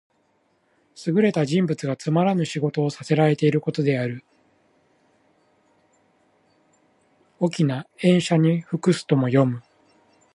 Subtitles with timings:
[1.05, 4.23] 優れた人物がつまらぬ仕事をさせらていることである。
[7.39, 9.61] 「驥、塩車に服す」とも読む。